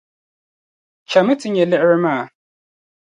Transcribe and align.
Chami 1.11 1.33
ti 1.39 1.47
nya 1.49 1.65
liɣiri 1.69 1.97
maa. 2.03 2.23